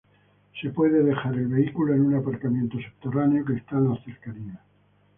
[0.59, 4.57] Se puede dejar el vehículo en un aparcamiento subterráneo que está en las cercanías.